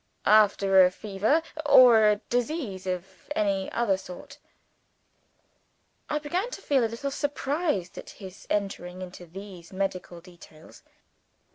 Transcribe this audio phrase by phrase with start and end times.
[0.25, 1.43] "After a fever?
[1.63, 4.39] or a disease of any other sort?"
[6.09, 10.81] I began to feel a little surprised at his entering into these medical details.